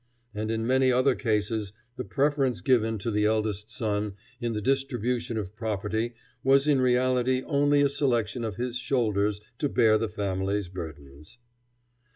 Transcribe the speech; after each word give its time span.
And 0.33 0.49
in 0.49 0.65
many 0.65 0.91
other 0.91 1.13
cases 1.13 1.73
the 1.95 2.03
preference 2.03 2.61
given 2.61 2.97
to 2.97 3.11
the 3.11 3.25
eldest 3.25 3.69
son 3.69 4.15
in 4.39 4.53
the 4.53 4.59
distribution 4.59 5.37
of 5.37 5.55
property 5.55 6.15
was 6.43 6.67
in 6.67 6.81
reality 6.81 7.43
only 7.45 7.81
a 7.83 7.87
selection 7.89 8.43
of 8.43 8.55
his 8.55 8.77
shoulders 8.77 9.39
to 9.59 9.69
bear 9.69 9.99
the 9.99 10.09
family's 10.09 10.69
burdens. 10.69 11.37